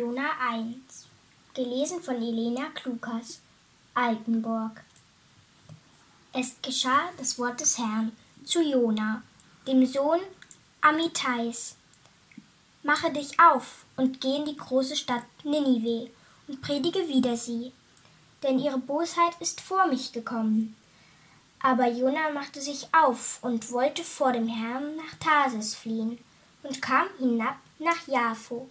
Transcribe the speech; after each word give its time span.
Jona 0.00 0.30
1. 0.40 1.08
Gelesen 1.52 2.00
von 2.00 2.16
Elena 2.16 2.70
Klukas. 2.74 3.42
Altenburg. 3.92 4.82
Es 6.32 6.56
geschah 6.62 7.10
das 7.18 7.38
Wort 7.38 7.60
des 7.60 7.76
Herrn 7.76 8.16
zu 8.42 8.62
Jona, 8.62 9.22
dem 9.66 9.84
Sohn 9.84 10.20
Amittais. 10.80 11.76
Mache 12.82 13.12
dich 13.12 13.38
auf 13.38 13.84
und 13.98 14.22
geh 14.22 14.36
in 14.36 14.46
die 14.46 14.56
große 14.56 14.96
Stadt 14.96 15.26
Ninive 15.44 16.08
und 16.48 16.62
predige 16.62 17.06
wider 17.06 17.36
sie, 17.36 17.70
denn 18.42 18.58
ihre 18.58 18.78
Bosheit 18.78 19.38
ist 19.38 19.60
vor 19.60 19.86
mich 19.86 20.12
gekommen. 20.12 20.76
Aber 21.62 21.86
Jona 21.88 22.30
machte 22.30 22.62
sich 22.62 22.88
auf 22.94 23.38
und 23.42 23.70
wollte 23.70 24.02
vor 24.02 24.32
dem 24.32 24.48
Herrn 24.48 24.96
nach 24.96 25.14
Tarsis 25.20 25.74
fliehen 25.74 26.16
und 26.62 26.80
kam 26.80 27.06
hinab 27.18 27.58
nach 27.78 28.08
Jaffo. 28.08 28.70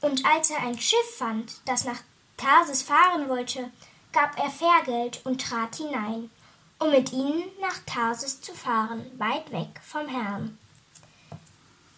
Und 0.00 0.24
als 0.24 0.50
er 0.50 0.60
ein 0.60 0.78
Schiff 0.78 1.16
fand, 1.16 1.60
das 1.64 1.84
nach 1.84 2.00
Tarsis 2.36 2.82
fahren 2.82 3.28
wollte, 3.28 3.70
gab 4.12 4.38
er 4.38 4.50
Fährgeld 4.50 5.20
und 5.24 5.40
trat 5.40 5.76
hinein, 5.76 6.30
um 6.78 6.90
mit 6.90 7.12
ihnen 7.12 7.44
nach 7.60 7.78
Tarsis 7.84 8.40
zu 8.40 8.54
fahren, 8.54 9.10
weit 9.18 9.50
weg 9.50 9.80
vom 9.82 10.06
Herrn. 10.06 10.58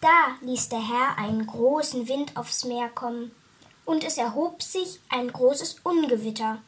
Da 0.01 0.35
ließ 0.41 0.69
der 0.69 0.81
Herr 0.81 1.17
einen 1.19 1.45
großen 1.45 2.07
Wind 2.07 2.35
aufs 2.35 2.65
Meer 2.65 2.89
kommen, 2.89 3.31
und 3.85 4.03
es 4.03 4.17
erhob 4.17 4.63
sich 4.63 4.99
ein 5.09 5.31
großes 5.31 5.77
Ungewitter 5.83 6.59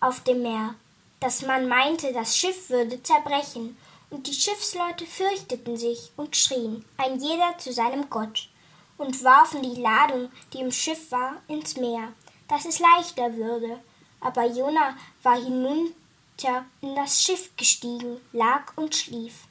auf 0.00 0.22
dem 0.24 0.42
Meer, 0.42 0.74
dass 1.20 1.42
man 1.42 1.68
meinte, 1.68 2.12
das 2.12 2.36
Schiff 2.36 2.70
würde 2.70 3.02
zerbrechen, 3.02 3.76
und 4.10 4.26
die 4.26 4.34
Schiffsleute 4.34 5.04
fürchteten 5.04 5.76
sich 5.76 6.10
und 6.16 6.36
schrien, 6.36 6.86
ein 6.96 7.20
jeder 7.20 7.58
zu 7.58 7.72
seinem 7.72 8.08
Gott 8.08 8.48
und 8.98 9.24
warfen 9.24 9.62
die 9.62 9.80
Ladung, 9.80 10.30
die 10.52 10.58
im 10.58 10.72
Schiff 10.72 11.10
war, 11.10 11.40
ins 11.48 11.76
Meer, 11.76 12.12
dass 12.48 12.64
es 12.64 12.80
leichter 12.80 13.34
würde. 13.36 13.80
Aber 14.20 14.44
Jona 14.46 14.96
war 15.22 15.36
hinunter 15.36 16.66
in 16.80 16.94
das 16.94 17.22
Schiff 17.22 17.50
gestiegen, 17.56 18.20
lag 18.32 18.76
und 18.76 18.94
schlief. 18.94 19.44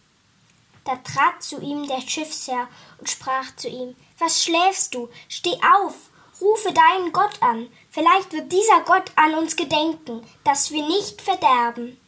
Da 0.83 0.95
trat 0.97 1.41
zu 1.41 1.59
ihm 1.59 1.87
der 1.87 2.01
Schiffsherr 2.01 2.67
und 2.99 3.09
sprach 3.09 3.55
zu 3.55 3.67
ihm, 3.67 3.95
Was 4.19 4.43
schläfst 4.43 4.93
du? 4.93 5.09
Steh 5.27 5.57
auf, 5.75 5.95
rufe 6.39 6.71
deinen 6.71 7.11
Gott 7.11 7.41
an, 7.41 7.69
vielleicht 7.89 8.31
wird 8.31 8.51
dieser 8.51 8.81
Gott 8.81 9.11
an 9.15 9.33
uns 9.33 9.55
gedenken, 9.55 10.25
dass 10.43 10.71
wir 10.71 10.85
nicht 10.85 11.21
verderben. 11.21 11.99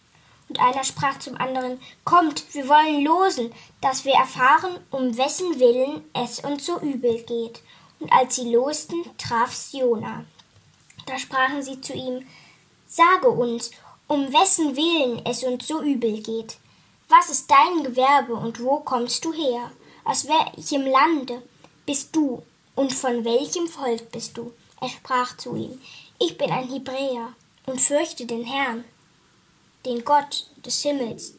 Und 0.49 0.59
einer 0.59 0.83
sprach 0.83 1.19
zum 1.19 1.37
anderen, 1.37 1.79
Kommt, 2.03 2.53
wir 2.53 2.67
wollen 2.67 3.03
losen, 3.03 3.53
dass 3.81 4.03
wir 4.03 4.13
erfahren, 4.13 4.79
um 4.89 5.15
wessen 5.17 5.59
Willen 5.59 6.03
es 6.13 6.39
uns 6.39 6.65
so 6.65 6.79
übel 6.79 7.23
geht. 7.23 7.61
Und 7.99 8.11
als 8.11 8.35
sie 8.35 8.51
losten, 8.53 8.95
traf's 9.17 9.71
Jona. 9.73 10.25
Da 11.05 11.17
sprachen 11.17 11.61
sie 11.61 11.79
zu 11.81 11.93
ihm, 11.93 12.25
Sage 12.87 13.29
uns, 13.29 13.71
um 14.07 14.33
wessen 14.33 14.75
Willen 14.75 15.23
es 15.25 15.43
uns 15.43 15.67
so 15.67 15.81
übel 15.81 16.21
geht. 16.23 16.57
Was 17.07 17.29
ist 17.29 17.49
dein 17.49 17.83
Gewerbe 17.83 18.33
und 18.33 18.63
wo 18.63 18.79
kommst 18.79 19.23
du 19.25 19.31
her? 19.33 19.71
Aus 20.03 20.27
welchem 20.27 20.87
Lande 20.87 21.43
bist 21.85 22.15
du 22.15 22.41
und 22.75 22.93
von 22.93 23.23
welchem 23.25 23.67
Volk 23.67 24.11
bist 24.11 24.37
du? 24.37 24.51
Er 24.81 24.89
sprach 24.89 25.37
zu 25.37 25.55
ihm, 25.55 25.79
Ich 26.19 26.37
bin 26.37 26.51
ein 26.51 26.69
Hebräer 26.69 27.33
und 27.65 27.81
fürchte 27.81 28.25
den 28.25 28.45
Herrn, 28.45 28.85
den 29.85 30.03
Gott 30.03 30.47
des 30.65 30.81
Himmels, 30.81 31.35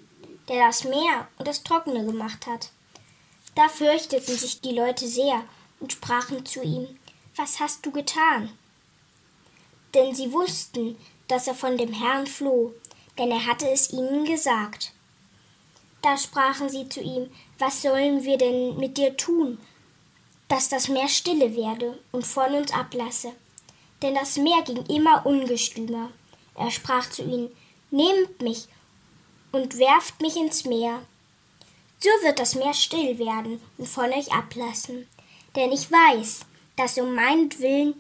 der 0.49 0.67
das 0.67 0.85
Meer 0.85 1.29
und 1.39 1.47
das 1.47 1.63
Trockene 1.63 2.05
gemacht 2.05 2.47
hat. 2.47 2.71
Da 3.55 3.69
fürchteten 3.69 4.37
sich 4.37 4.61
die 4.61 4.73
Leute 4.73 5.07
sehr 5.07 5.45
und 5.81 5.93
sprachen 5.93 6.45
zu 6.47 6.63
ihm, 6.63 6.87
Was 7.37 7.61
hast 7.61 7.85
du 7.85 7.91
getan? 7.91 8.51
Denn 9.95 10.15
sie 10.15 10.33
wussten, 10.33 10.97
dass 11.29 11.47
er 11.47 11.55
von 11.55 11.77
dem 11.77 11.93
Herrn 11.93 12.27
floh, 12.27 12.75
denn 13.19 13.31
er 13.31 13.47
hatte 13.47 13.69
es 13.69 13.93
ihnen 13.93 14.25
gesagt. 14.25 14.93
Da 16.03 16.17
sprachen 16.17 16.69
sie 16.69 16.89
zu 16.89 17.01
ihm, 17.01 17.31
Was 17.59 17.83
sollen 17.83 18.25
wir 18.25 18.39
denn 18.39 18.77
mit 18.77 18.97
dir 18.97 19.17
tun, 19.17 19.59
dass 20.49 20.69
das 20.69 20.89
Meer 20.89 21.09
stille 21.09 21.55
werde 21.55 21.99
und 22.13 22.27
von 22.27 22.55
uns 22.55 22.73
ablasse? 22.73 23.33
Denn 24.03 24.15
das 24.15 24.37
Meer 24.37 24.63
ging 24.63 24.85
immer 24.87 25.27
ungestümer. 25.27 26.11
Er 26.55 26.71
sprach 26.71 27.11
zu 27.11 27.23
ihnen, 27.23 27.51
Nehmt 27.91 28.41
mich 28.41 28.69
und 29.53 29.79
werft 29.79 30.21
mich 30.21 30.37
ins 30.37 30.65
Meer. 30.65 31.03
So 31.99 32.09
wird 32.23 32.39
das 32.39 32.55
Meer 32.55 32.75
still 32.75 33.19
werden 33.19 33.61
und 33.79 33.89
von 33.89 34.11
euch 34.13 34.33
ablassen. 34.33 35.07
Denn 35.57 35.73
ich 35.73 35.91
weiß, 35.91 36.41
dass 36.77 36.99
um 36.99 37.15
meinetwillen 37.15 37.95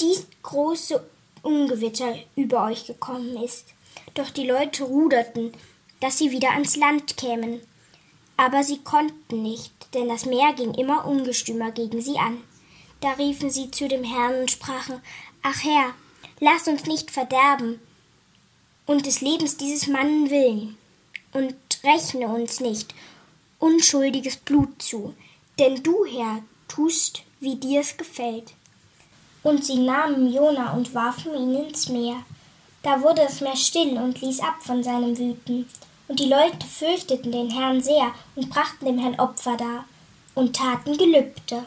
dies 0.00 0.26
große 0.42 1.02
Ungewitter 1.42 2.18
über 2.36 2.64
euch 2.64 2.86
gekommen 2.86 3.36
ist. 3.42 3.66
Doch 4.14 4.30
die 4.30 4.46
Leute 4.46 4.84
ruderten, 4.84 5.52
dass 6.00 6.18
sie 6.18 6.30
wieder 6.30 6.50
ans 6.50 6.76
Land 6.76 7.16
kämen. 7.16 7.60
Aber 8.36 8.64
sie 8.64 8.78
konnten 8.78 9.42
nicht, 9.42 9.72
denn 9.94 10.08
das 10.08 10.26
Meer 10.26 10.52
ging 10.54 10.74
immer 10.74 11.06
ungestümer 11.06 11.70
gegen 11.70 12.00
sie 12.00 12.18
an. 12.18 12.42
Da 13.00 13.12
riefen 13.12 13.50
sie 13.50 13.70
zu 13.70 13.86
dem 13.86 14.02
Herrn 14.02 14.40
und 14.40 14.50
sprachen, 14.50 15.00
Ach 15.42 15.62
Herr, 15.62 15.94
lass 16.40 16.66
uns 16.66 16.86
nicht 16.86 17.10
verderben, 17.10 17.80
und 18.86 19.06
des 19.06 19.20
Lebens 19.20 19.56
dieses 19.56 19.86
Mannen 19.86 20.30
willen, 20.30 20.76
und 21.32 21.54
rechne 21.82 22.28
uns 22.28 22.60
nicht 22.60 22.94
unschuldiges 23.58 24.36
Blut 24.36 24.80
zu, 24.80 25.14
denn 25.58 25.82
du, 25.82 26.04
Herr, 26.04 26.42
tust, 26.68 27.22
wie 27.40 27.56
dir's 27.56 27.96
gefällt. 27.96 28.52
Und 29.42 29.64
sie 29.64 29.78
nahmen 29.78 30.32
Jona 30.32 30.72
und 30.72 30.94
warfen 30.94 31.34
ihn 31.34 31.54
ins 31.66 31.88
Meer. 31.88 32.16
Da 32.82 33.02
wurde 33.02 33.22
das 33.22 33.40
Meer 33.40 33.56
still 33.56 33.96
und 33.98 34.20
ließ 34.20 34.40
ab 34.40 34.56
von 34.60 34.82
seinem 34.82 35.16
Wüten. 35.16 35.66
Und 36.08 36.20
die 36.20 36.28
Leute 36.28 36.66
fürchteten 36.66 37.32
den 37.32 37.50
Herrn 37.50 37.80
sehr 37.80 38.12
und 38.36 38.50
brachten 38.50 38.86
dem 38.86 38.98
Herrn 38.98 39.18
Opfer 39.18 39.56
dar 39.56 39.84
und 40.34 40.56
taten 40.56 40.96
Gelübde. 40.96 41.64